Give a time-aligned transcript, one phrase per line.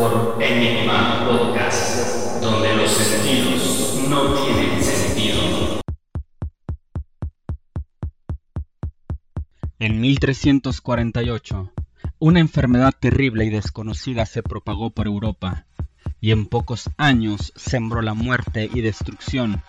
[0.00, 5.80] por Enigma Podcast, donde los sentidos no tienen sentido.
[9.78, 11.72] En 1348,
[12.18, 15.66] una enfermedad terrible y desconocida se propagó por Europa
[16.18, 19.62] y en pocos años sembró la muerte y destrucción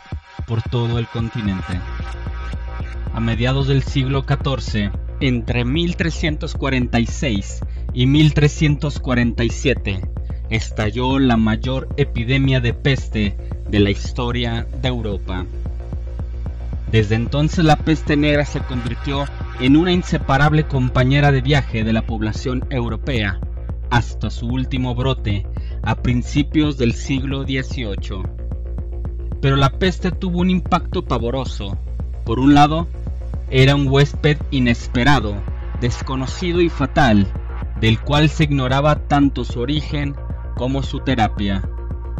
[0.48, 1.82] por todo el continente.
[3.13, 7.59] A mediados del siglo XIV, entre 1346
[7.93, 10.02] y 1347,
[10.52, 13.38] estalló la mayor epidemia de peste
[13.70, 15.45] de la historia de Europa.
[16.91, 19.23] Desde entonces la peste negra se convirtió
[19.62, 23.40] en una inseparable compañera de viaje de la población europea,
[23.90, 25.48] hasta su último brote
[25.84, 28.23] a principios del siglo XVIII.
[29.41, 31.77] Pero la peste tuvo un impacto pavoroso.
[32.26, 32.88] Por un lado,
[33.49, 35.35] era un huésped inesperado,
[35.79, 37.26] desconocido y fatal,
[37.79, 40.15] del cual se ignoraba tanto su origen
[40.61, 41.67] como su terapia.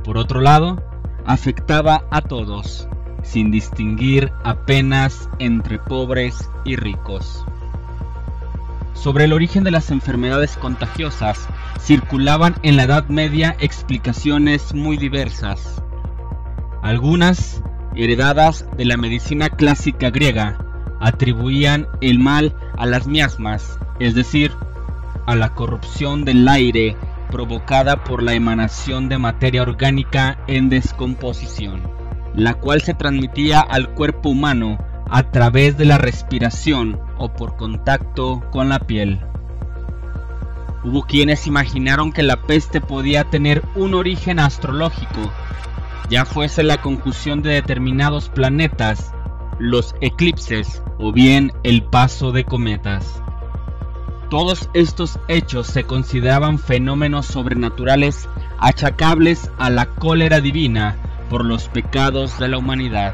[0.04, 0.82] Por otro lado,
[1.28, 2.88] afectaba a todos,
[3.22, 7.46] sin distinguir apenas entre pobres y ricos.
[8.96, 11.48] Sobre el origen de las enfermedades contagiosas
[11.80, 15.84] circulaban en la Edad Media explicaciones muy diversas.
[16.82, 17.62] Algunas,
[17.94, 20.58] heredadas de la medicina clásica griega,
[21.00, 24.52] atribuían el mal a las miasmas, es decir,
[25.28, 26.98] a la corrupción del aire
[27.32, 31.82] provocada por la emanación de materia orgánica en descomposición,
[32.36, 34.78] la cual se transmitía al cuerpo humano
[35.10, 39.20] a través de la respiración o por contacto con la piel.
[40.84, 45.32] Hubo quienes imaginaron que la peste podía tener un origen astrológico,
[46.10, 49.14] ya fuese la conjunción de determinados planetas,
[49.60, 53.21] los eclipses o bien el paso de cometas.
[54.32, 58.30] Todos estos hechos se consideraban fenómenos sobrenaturales
[58.60, 60.96] achacables a la cólera divina
[61.30, 63.14] por los pecados de la humanidad.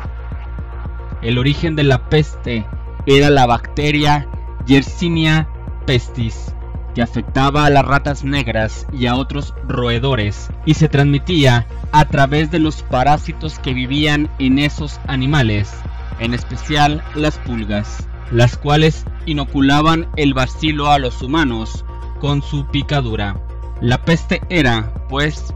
[1.23, 2.67] El origen de la peste
[3.07, 4.27] era la bacteria
[4.67, 5.49] Yersinia
[5.87, 6.53] pestis,
[6.93, 12.51] que afectaba a las ratas negras y a otros roedores y se transmitía a través
[12.51, 15.73] de los parásitos que vivían en esos animales,
[16.19, 21.85] en especial las pulgas, las cuales inoculaban el bacilo a los humanos
[22.19, 23.41] con su picadura.
[23.81, 25.53] La peste era, pues,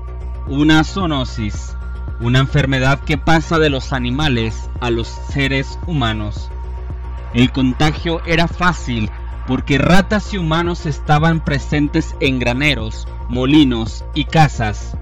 [0.48, 1.76] una zoonosis
[2.22, 6.50] una enfermedad que pasa de los animales a los seres humanos.
[7.34, 9.09] El contagio era fácil
[9.48, 14.96] porque ratas y humanos estaban presentes en graneros, molinos y casas,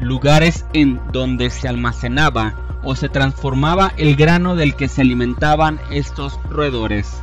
[0.00, 6.38] lugares en donde se almacenaba o se transformaba el grano del que se alimentaban estos
[6.50, 7.20] roedores.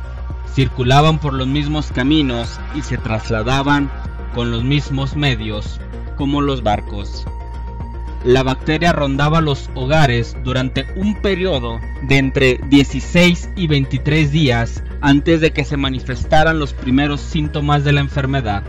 [0.54, 3.90] Circulaban por los mismos caminos y se trasladaban
[4.34, 5.80] con los mismos medios,
[6.16, 7.26] como los barcos
[8.24, 15.42] la bacteria rondaba los hogares durante un periodo de entre 16 y 23 días antes
[15.42, 18.62] de que se manifestaran los primeros síntomas de la enfermedad.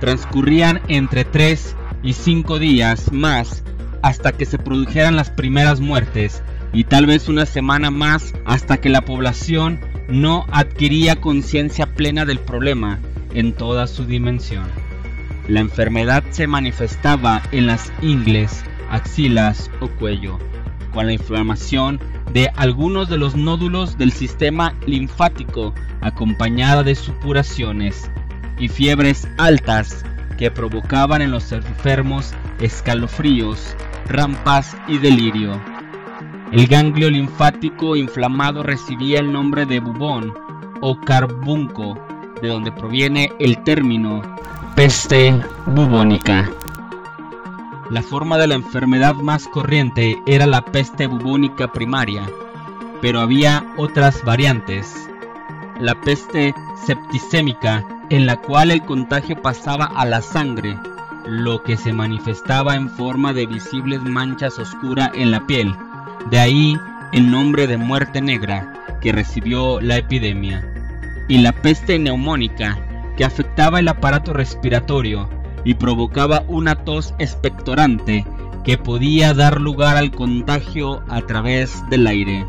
[0.00, 3.62] Transcurrían entre 3 y 5 días más
[4.06, 6.40] hasta que se produjeran las primeras muertes
[6.72, 12.38] y tal vez una semana más hasta que la población no adquiría conciencia plena del
[12.38, 13.00] problema
[13.34, 14.66] en toda su dimensión.
[15.48, 20.38] La enfermedad se manifestaba en las ingles, axilas o cuello,
[20.94, 21.98] con la inflamación
[22.32, 28.08] de algunos de los nódulos del sistema linfático acompañada de supuraciones
[28.56, 30.04] y fiebres altas
[30.36, 33.76] que provocaban en los enfermos escalofríos,
[34.06, 35.60] rampas y delirio.
[36.52, 40.32] El ganglio linfático inflamado recibía el nombre de bubón
[40.80, 41.98] o carbunco,
[42.40, 44.22] de donde proviene el término
[44.74, 45.34] peste
[45.66, 46.50] bubónica.
[47.90, 52.28] La forma de la enfermedad más corriente era la peste bubónica primaria,
[53.00, 55.08] pero había otras variantes.
[55.80, 56.54] La peste
[56.84, 60.78] septicémica, en la cual el contagio pasaba a la sangre,
[61.26, 65.74] lo que se manifestaba en forma de visibles manchas oscuras en la piel.
[66.30, 66.78] De ahí
[67.12, 70.64] el nombre de muerte negra que recibió la epidemia.
[71.28, 72.78] Y la peste neumónica,
[73.16, 75.28] que afectaba el aparato respiratorio,
[75.64, 78.24] y provocaba una tos expectorante
[78.64, 82.46] que podía dar lugar al contagio a través del aire.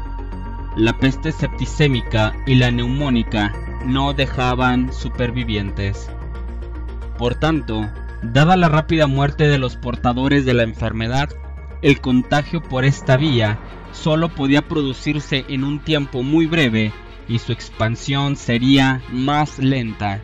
[0.76, 3.54] La peste septicémica y la neumónica
[3.88, 6.10] no dejaban supervivientes.
[7.18, 7.90] Por tanto,
[8.22, 11.30] dada la rápida muerte de los portadores de la enfermedad,
[11.82, 13.60] el contagio por esta vía
[13.94, 16.92] solo podía producirse en un tiempo muy breve
[17.30, 20.22] y su expansión sería más lenta.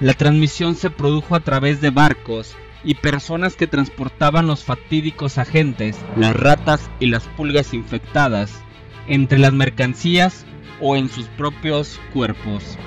[0.00, 5.98] La transmisión se produjo a través de barcos y personas que transportaban los fatídicos agentes,
[6.16, 8.62] las ratas y las pulgas infectadas,
[9.08, 10.44] entre las mercancías
[10.80, 12.78] o en sus propios cuerpos.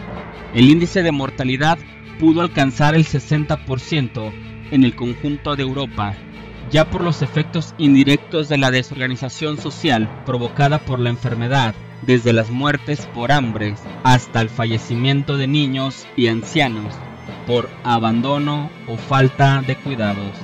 [0.53, 1.77] El índice de mortalidad
[2.19, 4.31] pudo alcanzar el 60%
[4.71, 6.15] en el conjunto de Europa,
[6.71, 12.49] ya por los efectos indirectos de la desorganización social provocada por la enfermedad, desde las
[12.49, 16.95] muertes por hambre hasta el fallecimiento de niños y ancianos
[17.45, 20.35] por abandono o falta de cuidados.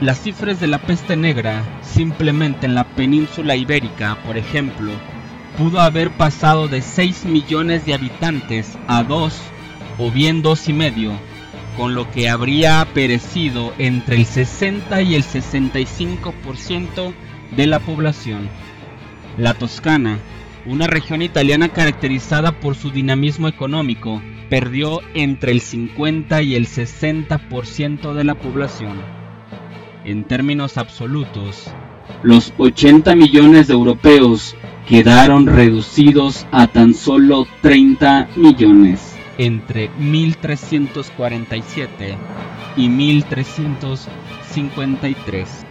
[0.00, 4.92] Las cifras de la peste negra, simplemente en la península ibérica, por ejemplo,
[5.58, 9.34] pudo haber pasado de 6 millones de habitantes a 2
[9.98, 11.10] o bien dos y medio,
[11.76, 17.12] con lo que habría perecido entre el 60 y el 65%
[17.56, 18.48] de la población.
[19.36, 20.18] La Toscana,
[20.64, 28.14] una región italiana caracterizada por su dinamismo económico, perdió entre el 50 y el 60%
[28.14, 29.02] de la población.
[30.04, 31.68] En términos absolutos,
[32.22, 34.56] los 80 millones de europeos
[34.88, 42.16] quedaron reducidos a tan solo 30 millones entre 1347
[42.76, 45.66] y 1353.